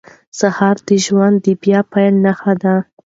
سهار 0.39 0.77
د 0.87 0.89
ژوند 1.05 1.35
د 1.45 1.47
بیا 1.61 1.79
پیل 1.91 2.13
نښه 2.25 2.53
ده. 2.61 2.75